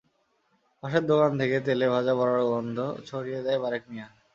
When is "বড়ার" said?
2.19-2.41